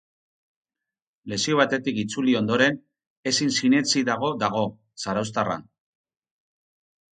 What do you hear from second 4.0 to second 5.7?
dago dago zarauztarra.